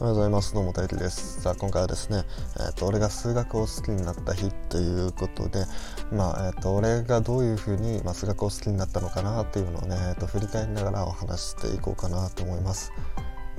[0.00, 0.54] おはようございます。
[0.54, 1.40] どうも、大輝です。
[1.40, 2.22] さあ、今回はですね、
[2.56, 5.64] えっ、ー、と、俺が数学を好きになった日ということで、
[6.12, 12.92] まあ、えっ、ー、と、俺がどういうふうに、まあ、数学を好きになったのかなっていうのをね、えっ、ー、と、振り返りながらお話していこうかなと思います。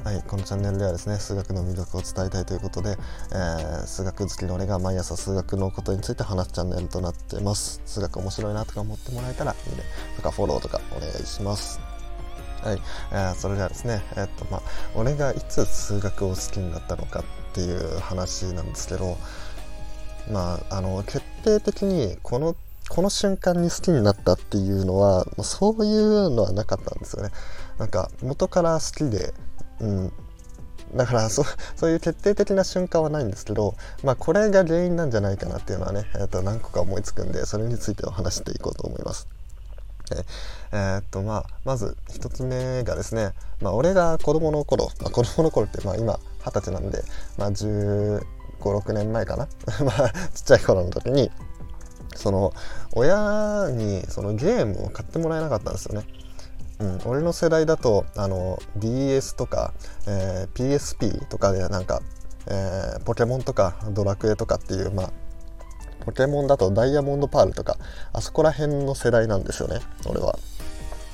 [0.05, 9.83] はい、このチャンネルではですね数学の魅力を伝えたいということで、えー、数学好きの俺が毎朝数学のことについて話すチャンネルとなってます数学面白いなとか思ってもらえたらいいね
[10.15, 11.81] とかフォローとかお願いします
[12.63, 12.81] はい、
[13.11, 14.61] えー、それではですね、え、っとまあ、
[14.95, 17.23] 俺がいつ数学を好きになったのかっ
[17.53, 19.17] ていう話なんですけど、
[20.31, 22.55] まあ、あの決定的にこの
[22.89, 27.29] この瞬間に好きになったっていうのはそういうのはなかったんですよね。
[27.77, 29.33] なんか元から好きで、
[29.79, 30.11] うん、
[30.95, 31.43] だからそ
[31.75, 39.38] そういう決定的な瞬間はないんですけど、まあ、これが原因なんじゃないかなっていうのはね、えー、と何個か思いつくんでそれについてお話していこうと思います。
[40.71, 47.03] えー、っとまあ、まず1つ目がですね、まあ、俺が子供の頃、まあ、子供の頃って、まあ、今二十歳なんで、
[47.37, 48.23] まあ、1
[48.59, 49.47] 5 6年前かな？
[49.83, 51.31] まあちっちゃい頃の時に
[52.15, 52.53] その
[52.93, 56.05] 親にそのゲームを買ってもらえなかったんですよね。
[56.79, 59.73] うん、俺の世代だとあの DS とか、
[60.07, 62.01] えー、PSP とかでなんか、
[62.47, 65.11] えー、ポケモンとかドラクエとかっていう、まあ、
[66.01, 67.77] ポケモンだとダイヤモンドパールとか
[68.13, 70.37] あそこら辺の世代なんですよね俺は。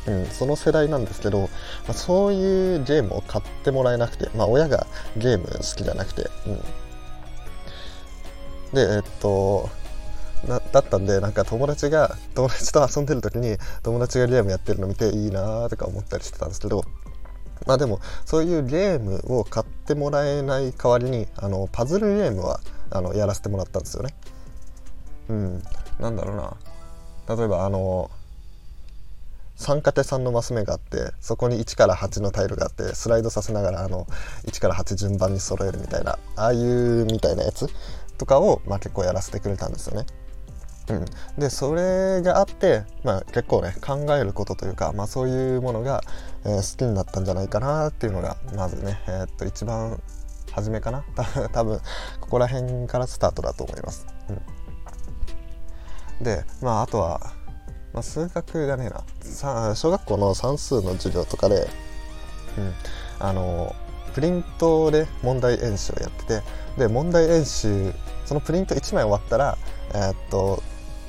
[0.08, 1.48] うん、その世代なんですけど、ま
[1.90, 4.86] あ、そういうゲームを買ってもらえなくて、まあ、親が
[5.18, 6.62] ゲーム好きじゃなくて、うん、
[8.76, 9.68] でえっと
[10.48, 16.86] だったんでなんか友達が友達と遊んでる時に友達がゲームやってるの見ていいなとか思ったりしてたんですけど
[17.66, 22.60] まあでもそういうゲームを買ってもらえない代わりにあのパズルゲームは
[22.92, 24.14] あのやらせてもらったんですよね。
[25.30, 25.64] うん、
[26.00, 26.56] なんだろうな。
[27.36, 28.12] 例えばあの
[29.58, 34.06] 3×3 のマス目があってそこに1から8のタイルがあってスライドさせながらあの
[34.46, 37.68] 1から8順番に揃えるみたいなああいうみたいなやつ
[38.18, 40.06] とかを、まあ、結構やらせてくれたんですよね。
[40.88, 41.06] うん、
[41.40, 46.02] でそれがあって、まあ、結構ね考えることというか、まあ、そういうものが、
[46.46, 50.00] えー、好きになったんじゃないかなっていうのがまずね、えー、っと一番
[50.52, 51.04] 初めかな。
[51.54, 51.80] 多分
[52.20, 54.06] ここら辺からスタートだと思います。
[54.30, 54.55] うん。
[56.22, 57.20] でまああとは、
[57.94, 61.68] まあ、数学がねえな小学校の算数の授業とかで、
[62.58, 62.74] うん、
[63.20, 63.76] あの
[64.14, 66.42] プリントで問題演習をやってて
[66.78, 67.94] で問題演習
[68.26, 69.58] そのプリント1枚終わったら、
[69.94, 70.64] えー、っと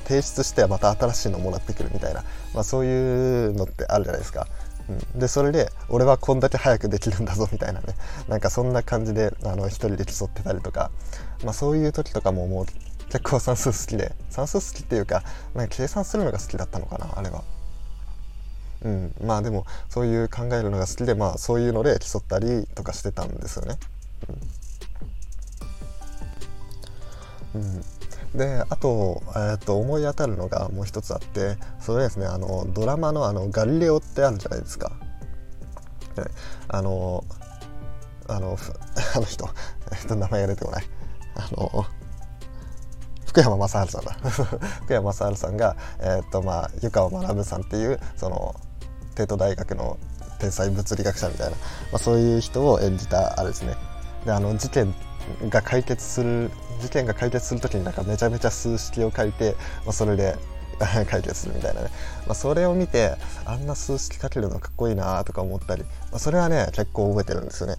[0.07, 4.47] 提出してまた新しいのをもらってくるみたいな、まあ、そういうのってあるじゃないですか。
[4.89, 7.87] うん、でそれで俺はこんだけ早くできるんだぞみたいなね
[8.29, 10.91] なんかそんな感じであの一人で競ってたりとか、
[11.43, 12.65] まあ、そういう時とかももう
[13.09, 15.23] 結構算数好きで算数好きっていうか
[15.55, 17.43] なんか計算するのが好きだったのかなあれは。
[18.83, 23.77] うん、まあでもそういう考えるのが好きでまあそういうので競ったりとかしてたんですよね。
[27.55, 27.83] うん、うん
[28.35, 34.91] であと,、えー、と思い当たるのがもう一つあってそれですねあのドラマのあの「ガリレオ」ってあるじゃないですか。
[36.67, 37.23] あの
[38.27, 38.57] あの
[39.15, 39.49] あの人、
[39.91, 40.89] えっと、名前が出てこない。
[41.35, 41.85] あの
[43.37, 44.17] 福山雅治さんだ。
[44.83, 48.55] 福山雅治さんが、えー、っとまあ、湯川学さんっていうその
[49.13, 49.97] 帝都大学の
[50.39, 51.57] 天才物理学者みたいな、ま
[51.93, 53.75] あ、そういう人を演じたあれですね。
[54.25, 54.93] であの事件
[55.49, 56.49] が解決する
[56.81, 59.55] 事件が解決する時になんかめちゃめちゃ数式を書いて、
[59.85, 60.35] まあ、それで
[60.79, 61.91] 解決するみたいなね、
[62.25, 67.75] まあ、それを見てあんな数式書けるのかっこいいなとか思ったり、まあ、それはね結構覚えてるんですよね。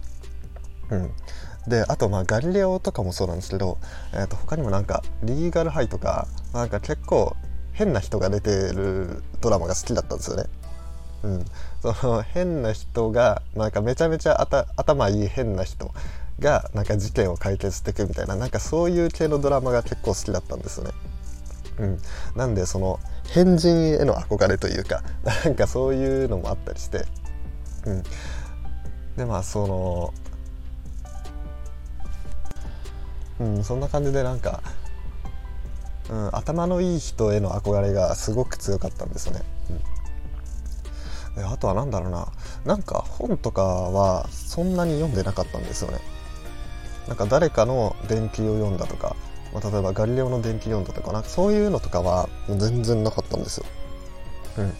[0.91, 1.11] うん、
[1.69, 3.77] であとまあガリレオとかもそうなんですけど、
[4.13, 7.35] えー、と他にもなんかリーガルハイとかなんか結構
[7.73, 10.43] 変な人が出てるドラマが好きだったんですよね。
[11.21, 11.45] うん、
[11.81, 14.41] その変な人がなんかめちゃめちゃ
[14.77, 15.93] 頭いい変な人
[16.39, 20.91] がなんか事件を解決していくみたいななんかそういう系のドラマが結構好きだったんですよね。
[21.79, 21.99] うん、
[22.35, 22.99] なんでその
[23.29, 25.03] 変人への憧れというか
[25.45, 27.05] なんかそういうのもあったりして、
[27.85, 28.03] うん、
[29.15, 30.13] でまあその
[33.39, 34.61] うん、そんな感じでなんか、
[36.09, 39.43] うん、頭のいい人への憧れがすごく強かったんですよね。
[41.37, 42.27] うん、あとは何だろうな
[42.65, 45.99] なんか本とかはそんなに読んでなかったんですよね。
[47.07, 49.15] なんか誰かの伝記を読んだとか、
[49.53, 53.65] まあ、例えばガリレオの伝記読んだとかなんかそういうのとかは全然なかったんですよ。
[54.57, 54.73] うん、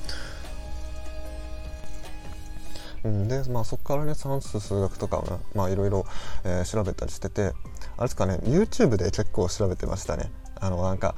[3.04, 6.06] で、まあ、そこからね算数数学とかをね、まあ、いろいろ、
[6.66, 7.54] 調べたりしてて
[7.98, 10.32] あれですかね YouTube で結構調べてましたね。
[10.62, 11.16] あのなんか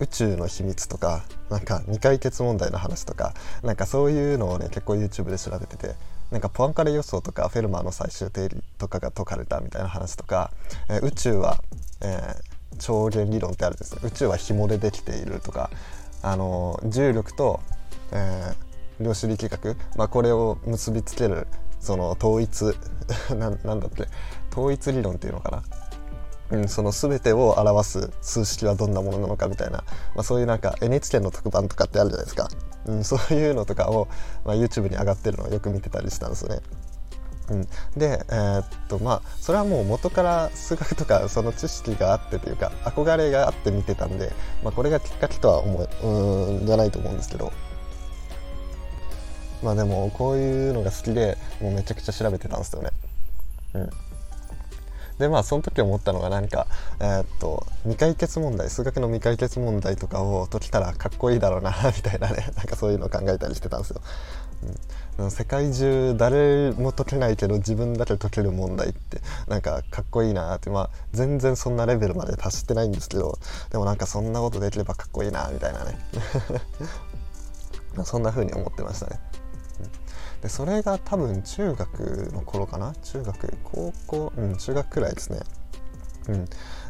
[0.00, 5.94] 宇宙の秘密とかなんか未解決問題の話とかなんかそういうのをね結構 YouTube で調べてて
[6.30, 10.50] なんかポアンカレ予想とかフェルマーの最終定理とかが解かれたみたいな話とか、
[10.88, 11.62] えー、宇宙は、
[12.00, 14.00] えー、超弦理論ってあるんですね。
[14.02, 15.70] 宇宙は紐でできているとか、
[16.22, 17.60] あの重力と、
[18.10, 18.54] えー、
[19.00, 21.46] 量子力学、まあ、これを結びつける
[21.80, 22.74] その統一
[23.34, 24.08] なんだって
[24.50, 25.62] 統一理論っていうのかな？
[26.50, 29.78] うん、その全てを表す数式はどんなものなのかみたいな、
[30.14, 32.48] まあ、そういうなんか NHK の特番とかってあるじゃないですか、
[32.86, 34.08] うん、 そういうのとかを、
[34.44, 36.60] まあ、YouTube に上がってるのをよく見てたりしたんですね。
[37.50, 44.32] うん、で、えー、っとまあそれはもう元から数学とかその知識があってというか憧れがあって見てたんで、
[44.62, 47.52] まあ、これがきっかけとは思うんじゃないと思うんですけど。
[49.64, 52.90] まあでもこういうのが好きでもうめちゃくちゃ調べてたんですよね。
[53.74, 53.90] うん
[55.18, 56.66] でまあその時思ったのが何か、
[56.98, 64.00] えー、っと未解決問題数学の未解決問題とかを解けたらかっこいいだろうな みたいなねなんかそういうのを考えたりしてたんですよ。
[65.18, 73.38] うん、世界中誰も解けないけど自分だけ解ける問題ってなんかかっこいいなってまあ全然そんなレベルまで達してないんですけど
[73.70, 75.98] でもなんかそんなことできればかっこいいなみたいなね
[78.04, 79.20] そんな風に思ってましたね。
[80.44, 82.94] でそれが多分中学の頃かな？
[83.02, 85.40] 中学高校うん中学くらいですね。
[86.28, 86.32] う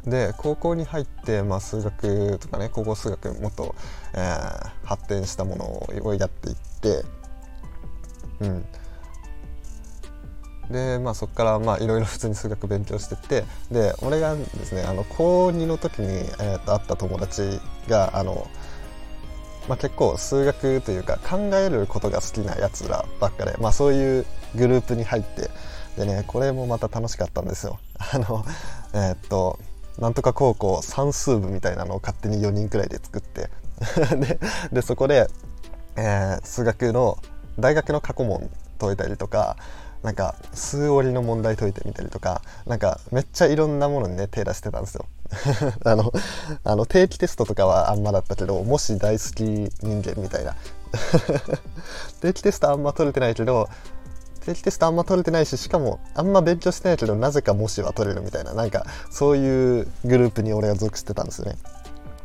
[0.09, 3.77] ん、で高校に入って、まあ、数学とかね高校数学もっと、
[4.13, 5.65] えー、発展したもの
[6.05, 7.05] をやっていって、
[8.41, 8.65] うん、
[10.71, 18.49] でまあそこからまあいろいろ普通に数学勉強してってで俺がですねあの高2の時に、えー、と会った友達があの
[19.69, 25.51] まあ、結構数学というか考えることが好きなやつらばっかで、まあ、そういうグループに入って
[25.97, 27.79] でねこれもまた楽しかったんですよ。
[27.99, 28.45] あの
[28.93, 29.59] えー、っと
[29.99, 33.49] なんとか高校算数部みたいなのを勝手に4人くらいで作って
[34.73, 35.29] でそこで、
[35.97, 37.19] えー、数学の
[37.59, 39.57] 大学の過去問解いたりとか
[40.03, 45.07] なんか数折りの問題解いてみたりとかなんかめっちゃいろんなものにね手出してたんですよ
[45.85, 46.13] あの
[46.65, 50.55] あの定期テストとかはあんまだったけどもし大好き人間みたいな
[52.21, 53.69] 定期テストあんま取れてないけど
[54.45, 61.59] 定期テストあんま取れてないししかもあんま勉強してないけどなぜか模試は取れるみたいななんかそういうグループに俺は属してたんですよね。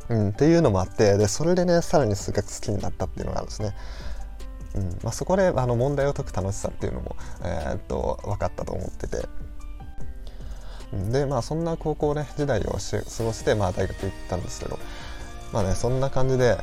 [0.10, 3.76] うん、っていうのもあってでそれでねさらに数学好きになったっていうのがあるんですね。
[4.76, 9.28] うんまあ、そこであの問題を解く楽しさっていうのも、えー、っと分かったと思ってて。
[11.12, 12.78] でまあそんな高校ね時代を過
[13.24, 14.80] ごして、まあ、大学行ったんですけど
[15.54, 16.58] まあねそんな感じで、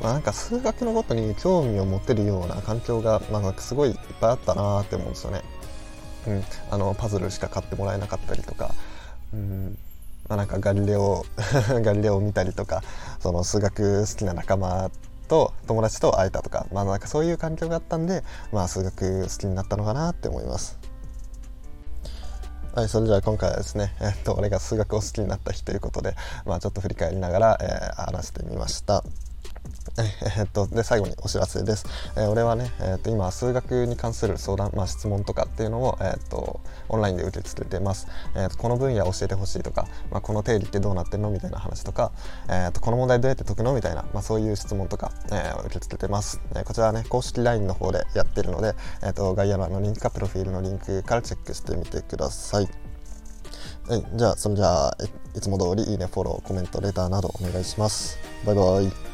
[0.00, 5.42] まあ、なんか数学のことに興味を持てるような環境が、まあ、すごいいっぱいあったなって思うんですよね。
[6.26, 8.72] うん、あのパズルしか買ってもらえなかったりとか、
[9.34, 9.76] うん
[10.28, 11.24] まあ、なんかガリレオ
[11.82, 12.82] ガリレオを見たりとか
[13.20, 14.90] その数学好きな仲間
[15.28, 18.22] と友達と会えたとか,、まあ、なんかそういう環境があったんで、
[18.52, 20.78] まあ、数学好きになったのかなって思います。
[22.74, 26.14] はい、それじゃあ今回はですね、えっと、俺が数学を好きになった日ということで、
[26.46, 29.04] まあ、ちょっと振り返りながら、えー、話してみました。
[30.38, 31.84] え、っとで最後にお知らせです。
[32.16, 38.06] えー、俺はね、えー、っと今数学に関する相談、まあ、質問とかっていうのを、えっとオンラインで受け付けてます。
[38.34, 42.12] えっとこの分野教えてほしいとか、まあ、この定理ってどうなってんのみたいな話とか、
[42.48, 46.40] えっとこの問題どうやって解くのみたいな、まあ、そういう質問とか、え受け付けてます。
[46.54, 52.68] えこちらはね公式 LINE の方でやってるので、えっと概要欄のリンクかプロフィールのリンクからチェックしてみてください。
[53.88, 54.96] はい、じゃあそれじゃあ
[55.34, 58.18] いつも通りいいねフォローコメントレターなどお願いします。
[58.46, 59.11] バイバイ。